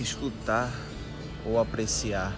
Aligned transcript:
escutar 0.00 0.72
ou 1.44 1.58
apreciar. 1.58 2.32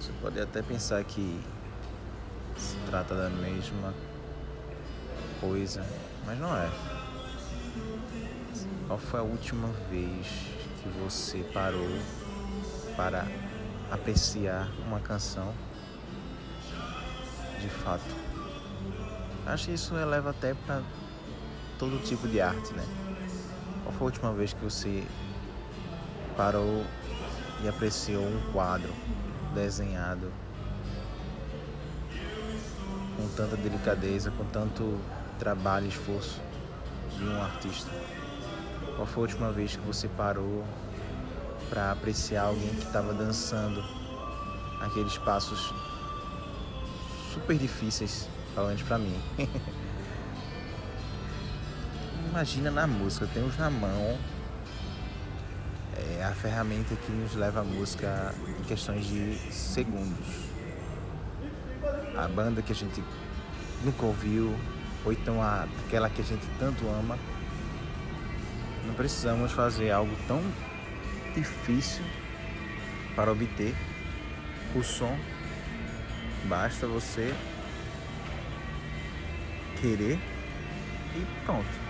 Você 0.00 0.12
pode 0.20 0.40
até 0.40 0.62
pensar 0.62 1.02
que 1.04 1.40
se 2.56 2.76
trata 2.86 3.14
da 3.14 3.28
mesma 3.28 3.94
coisa, 5.40 5.84
mas 6.24 6.38
não 6.38 6.56
é. 6.56 6.70
Qual 8.86 8.98
foi 8.98 9.20
a 9.20 9.22
última 9.22 9.68
vez 9.90 10.26
que 10.82 10.88
você 11.02 11.38
parou 11.52 11.88
para 12.96 13.26
apreciar 13.90 14.68
uma 14.86 15.00
canção 15.00 15.52
de 17.60 17.68
fato? 17.68 18.14
Acho 19.46 19.66
que 19.66 19.74
isso 19.74 19.94
eleva 19.96 20.30
até 20.30 20.54
para 20.54 20.82
todo 21.78 22.02
tipo 22.04 22.28
de 22.28 22.40
arte, 22.40 22.72
né? 22.74 22.84
Qual 23.82 23.92
foi 23.92 24.02
a 24.02 24.10
última 24.10 24.32
vez 24.32 24.52
que 24.52 24.62
você 24.62 25.04
parou 26.36 26.84
e 27.62 27.68
apreciou 27.68 28.24
um 28.24 28.52
quadro 28.52 28.92
desenhado 29.54 30.32
com 33.16 33.28
tanta 33.36 33.56
delicadeza, 33.56 34.30
com 34.32 34.44
tanto 34.46 34.98
trabalho 35.38 35.86
e 35.86 35.88
esforço 35.88 36.40
de 37.16 37.24
um 37.24 37.42
artista? 37.42 37.90
Qual 38.96 39.06
foi 39.06 39.22
a 39.22 39.26
última 39.26 39.52
vez 39.52 39.76
que 39.76 39.86
você 39.86 40.08
parou 40.08 40.64
para 41.70 41.92
apreciar 41.92 42.44
alguém 42.44 42.70
que 42.70 42.84
estava 42.84 43.14
dançando 43.14 43.82
aqueles 44.80 45.16
passos 45.18 45.72
super 47.32 47.56
difíceis, 47.56 48.28
menos 48.56 48.82
para 48.82 48.98
mim? 48.98 49.18
Imagina 52.28 52.70
na 52.70 52.86
música, 52.86 53.26
temos 53.32 53.56
na 53.58 53.70
mão 53.70 54.18
é 56.18 56.24
a 56.24 56.34
ferramenta 56.34 56.94
que 56.94 57.12
nos 57.12 57.34
leva 57.34 57.60
à 57.60 57.64
música 57.64 58.34
em 58.60 58.64
questões 58.64 59.06
de 59.06 59.34
segundos. 59.52 60.26
A 62.16 62.28
banda 62.28 62.62
que 62.62 62.72
a 62.72 62.74
gente 62.74 63.02
nunca 63.84 64.06
ouviu, 64.06 64.54
ou 65.04 65.12
então 65.12 65.42
a, 65.42 65.66
aquela 65.86 66.08
que 66.10 66.20
a 66.20 66.24
gente 66.24 66.46
tanto 66.58 66.86
ama. 66.88 67.18
Não 68.86 68.94
precisamos 68.94 69.52
fazer 69.52 69.90
algo 69.90 70.14
tão 70.26 70.42
difícil 71.34 72.04
para 73.14 73.32
obter 73.32 73.74
o 74.74 74.82
som. 74.82 75.16
Basta 76.44 76.86
você 76.86 77.34
querer 79.80 80.18
e 81.14 81.44
pronto. 81.44 81.82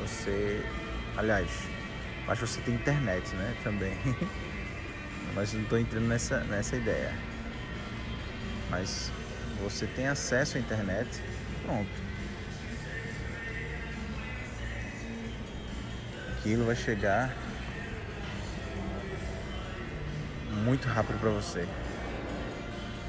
Você, 0.00 0.64
aliás, 1.16 1.50
que 2.34 2.46
você 2.46 2.60
tem 2.60 2.74
internet, 2.74 3.34
né? 3.34 3.54
Também. 3.62 3.96
Mas 5.34 5.52
não 5.52 5.62
estou 5.62 5.78
entrando 5.78 6.06
nessa, 6.06 6.40
nessa 6.40 6.76
ideia. 6.76 7.12
Mas 8.70 9.12
você 9.62 9.86
tem 9.86 10.08
acesso 10.08 10.56
à 10.56 10.60
internet, 10.60 11.08
pronto. 11.64 11.90
Aquilo 16.38 16.66
vai 16.66 16.76
chegar 16.76 17.34
muito 20.64 20.88
rápido 20.88 21.18
para 21.20 21.30
você. 21.30 21.66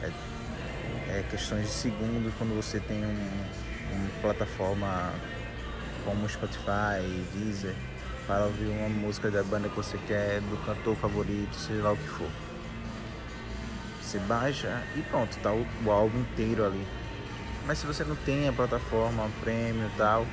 É, 0.03 1.19
é 1.19 1.23
questões 1.29 1.63
de 1.63 1.71
segundos 1.71 2.33
quando 2.37 2.55
você 2.55 2.79
tem 2.79 3.03
um, 3.03 3.29
uma 3.93 4.09
plataforma 4.21 5.13
como 6.05 6.27
Spotify, 6.29 7.01
Deezer, 7.33 7.75
para 8.27 8.43
ouvir 8.43 8.67
uma 8.67 8.89
música 8.89 9.31
da 9.31 9.41
banda 9.41 9.69
que 9.69 9.75
você 9.75 9.97
quer, 10.05 10.41
do 10.41 10.65
cantor 10.65 10.95
favorito, 10.97 11.55
seja 11.55 11.81
lá 11.81 11.93
o 11.93 11.97
que 11.97 12.07
for. 12.09 12.29
Você 14.01 14.19
baixa 14.19 14.83
e 14.95 15.01
pronto, 15.01 15.37
tá 15.37 15.53
o, 15.53 15.65
o 15.85 15.91
álbum 15.91 16.19
inteiro 16.19 16.65
ali. 16.65 16.85
Mas 17.65 17.79
se 17.79 17.87
você 17.87 18.03
não 18.03 18.15
tem 18.17 18.47
a 18.47 18.53
plataforma 18.53 19.29
premium 19.41 19.87
e 19.87 19.97
tal, 19.97 20.25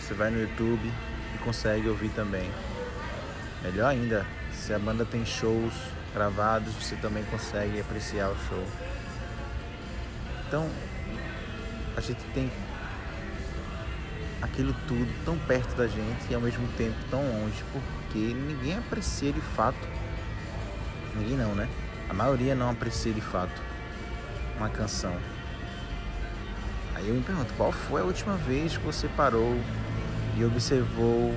você 0.00 0.14
vai 0.14 0.30
no 0.30 0.40
YouTube 0.40 0.92
e 1.34 1.38
consegue 1.38 1.88
ouvir 1.88 2.10
também. 2.10 2.50
Melhor 3.62 3.88
ainda, 3.88 4.26
se 4.52 4.74
a 4.74 4.78
banda 4.78 5.04
tem 5.04 5.24
shows 5.24 5.72
gravados, 6.12 6.74
você 6.74 6.96
também 6.96 7.24
consegue 7.24 7.80
apreciar 7.80 8.30
o 8.30 8.36
show. 8.48 8.64
Então, 10.46 10.68
a 11.96 12.00
gente 12.00 12.22
tem 12.34 12.50
aquilo 14.44 14.74
tudo 14.86 15.24
tão 15.24 15.38
perto 15.38 15.74
da 15.74 15.86
gente 15.86 16.30
e 16.30 16.34
ao 16.34 16.40
mesmo 16.40 16.68
tempo 16.76 16.96
tão 17.10 17.20
longe, 17.20 17.64
porque 17.72 18.18
ninguém 18.18 18.76
aprecia 18.76 19.32
de 19.32 19.40
fato. 19.40 19.88
Ninguém 21.16 21.36
não, 21.36 21.54
né? 21.54 21.68
A 22.08 22.14
maioria 22.14 22.54
não 22.54 22.70
aprecia 22.70 23.12
de 23.12 23.22
fato 23.22 23.62
uma 24.58 24.68
canção. 24.68 25.16
Aí 26.94 27.08
eu 27.08 27.14
me 27.14 27.22
pergunto, 27.22 27.52
qual 27.56 27.72
foi 27.72 28.02
a 28.02 28.04
última 28.04 28.36
vez 28.36 28.76
que 28.76 28.84
você 28.84 29.08
parou 29.16 29.58
e 30.36 30.44
observou 30.44 31.34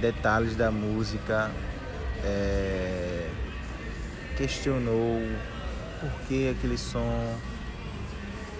detalhes 0.00 0.56
da 0.56 0.70
música, 0.70 1.50
é, 2.24 3.30
questionou 4.36 5.22
por 6.00 6.10
que 6.26 6.50
aquele 6.50 6.76
som, 6.76 7.38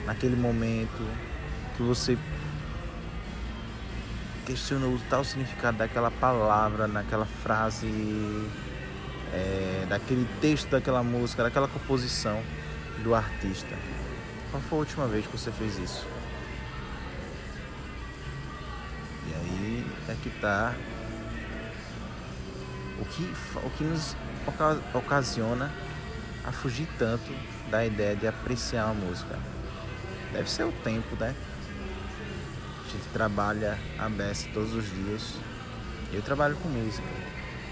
naquele 0.06 0.36
momento, 0.36 1.04
que 1.76 1.82
você 1.82 2.16
questionou 4.46 4.94
o 4.94 5.00
tal 5.08 5.24
significado 5.24 5.78
daquela 5.78 6.10
palavra, 6.10 6.86
naquela 6.86 7.26
frase, 7.26 7.86
é, 9.32 9.86
daquele 9.88 10.26
texto 10.40 10.68
daquela 10.68 11.02
música, 11.02 11.42
daquela 11.42 11.68
composição 11.68 12.42
do 13.02 13.14
artista. 13.14 13.74
Qual 14.50 14.62
foi 14.62 14.78
a 14.78 14.80
última 14.80 15.06
vez 15.06 15.26
que 15.26 15.36
você 15.36 15.50
fez 15.52 15.78
isso? 15.78 16.06
E 19.28 19.34
aí 19.34 19.86
é 20.08 20.16
que 20.22 20.30
tá 20.40 20.74
o 23.00 23.04
que, 23.04 23.32
o 23.64 23.70
que 23.70 23.84
nos 23.84 24.16
ocasiona 24.94 25.70
a 26.44 26.52
fugir 26.52 26.88
tanto 26.98 27.32
da 27.70 27.84
ideia 27.84 28.16
de 28.16 28.26
apreciar 28.26 28.90
a 28.90 28.94
música. 28.94 29.38
Deve 30.32 30.50
ser 30.50 30.64
o 30.64 30.72
tempo, 30.72 31.16
né? 31.16 31.34
A 32.90 32.92
gente 32.92 33.08
trabalha 33.12 33.78
a 34.00 34.08
beça 34.08 34.48
todos 34.52 34.74
os 34.74 34.84
dias. 34.90 35.34
Eu 36.12 36.20
trabalho 36.22 36.56
com 36.56 36.68
música. 36.68 37.06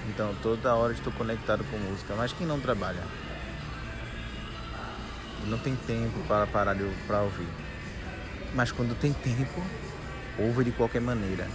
Então 0.08 0.32
toda 0.40 0.72
hora 0.76 0.92
estou 0.92 1.12
conectado 1.12 1.64
com 1.64 1.76
música. 1.76 2.14
Mas 2.16 2.32
quem 2.32 2.46
não 2.46 2.60
trabalha? 2.60 3.02
Não 5.48 5.58
tem 5.58 5.74
tempo 5.74 6.20
para 6.28 6.46
parar 6.46 6.76
para 7.08 7.22
ouvir. 7.22 7.48
Mas 8.54 8.70
quando 8.70 8.96
tem 8.96 9.12
tempo, 9.12 9.60
ouve 10.38 10.62
de 10.62 10.70
qualquer 10.70 11.00
maneira. 11.00 11.48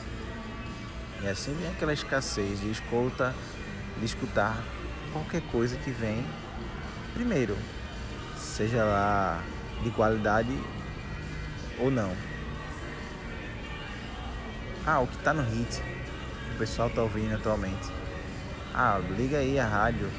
E 1.21 1.27
assim 1.29 1.53
vem 1.53 1.69
aquela 1.69 1.93
escassez 1.93 2.59
de 2.59 2.69
escuta, 2.69 3.33
de 3.97 4.05
escutar 4.05 4.61
qualquer 5.13 5.41
coisa 5.43 5.77
que 5.77 5.89
vem 5.89 6.25
primeiro, 7.13 7.55
seja 8.37 8.83
lá 8.83 9.41
de 9.81 9.89
qualidade 9.91 10.53
ou 11.79 11.89
não. 11.89 12.13
Ah, 14.85 14.99
o 14.99 15.07
que 15.07 15.17
tá 15.19 15.33
no 15.33 15.43
hit. 15.43 15.81
O 16.53 16.57
pessoal 16.57 16.89
tá 16.89 17.01
ouvindo 17.01 17.33
atualmente. 17.33 17.89
Ah, 18.73 18.99
liga 19.17 19.37
aí 19.37 19.57
a 19.57 19.65
rádio. 19.65 20.09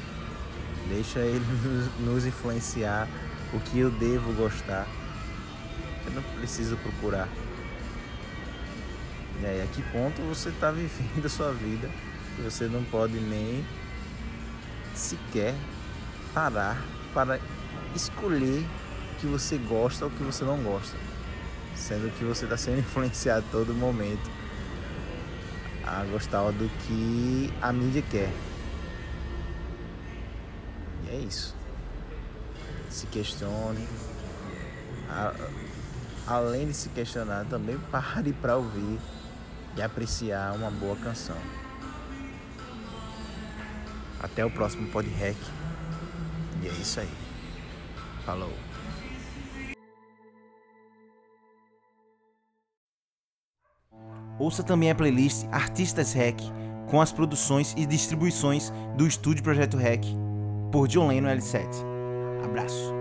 Deixa 0.89 1.19
ele 1.19 1.45
nos 2.01 2.25
influenciar 2.25 3.07
o 3.53 3.59
que 3.59 3.79
eu 3.79 3.91
devo 3.91 4.33
gostar. 4.33 4.87
Eu 6.07 6.13
não 6.13 6.23
preciso 6.39 6.77
procurar. 6.77 7.29
E 9.39 9.45
aí, 9.45 9.61
a 9.61 9.67
que 9.67 9.83
ponto 9.91 10.19
você 10.23 10.49
está 10.49 10.71
vivendo 10.73 11.25
a 11.25 11.29
sua 11.29 11.51
vida 11.51 11.87
que 12.35 12.41
você 12.41 12.65
não 12.65 12.83
pode 12.85 13.19
nem 13.19 13.63
sequer 14.95 15.53
parar 16.33 16.81
para 17.13 17.39
escolher 17.95 18.65
o 19.11 19.15
que 19.19 19.27
você 19.27 19.57
gosta 19.57 20.05
ou 20.05 20.11
o 20.11 20.13
que 20.13 20.23
você 20.23 20.43
não 20.43 20.57
gosta, 20.57 20.97
sendo 21.75 22.11
que 22.17 22.25
você 22.25 22.45
está 22.45 22.57
sendo 22.57 22.79
influenciado 22.81 23.45
a 23.47 23.51
todo 23.51 23.73
momento 23.73 24.44
a 25.85 26.03
gostar 26.05 26.51
do 26.51 26.69
que 26.79 27.53
a 27.61 27.71
mídia 27.71 28.01
quer. 28.01 28.31
E 31.05 31.09
é 31.09 31.19
isso. 31.19 31.55
Se 32.89 33.05
questione. 33.07 33.87
A, 35.09 35.33
além 36.27 36.67
de 36.67 36.73
se 36.73 36.89
questionar, 36.89 37.45
também 37.45 37.77
pare 37.91 38.33
para 38.33 38.57
ouvir 38.57 38.99
e 39.75 39.81
apreciar 39.81 40.53
uma 40.53 40.71
boa 40.71 40.95
canção. 40.95 41.37
Até 44.19 44.43
o 44.43 44.49
próximo 44.49 44.89
Pod 44.89 45.07
Rec. 45.07 45.37
E 46.63 46.67
é 46.67 46.71
isso 46.71 46.99
aí. 46.99 47.13
Falou. 48.25 48.64
Ouça 54.39 54.63
também 54.63 54.91
a 54.91 54.95
playlist 54.95 55.45
Artistas 55.51 56.13
Rec 56.13 56.39
com 56.87 57.01
as 57.01 57.11
produções 57.11 57.73
e 57.77 57.85
distribuições 57.85 58.71
do 58.95 59.07
Estúdio 59.07 59.43
Projeto 59.43 59.77
Rec 59.77 60.05
por 60.71 60.87
John 60.87 61.07
Leno 61.07 61.27
L7. 61.27 61.65
Abraço. 62.43 62.94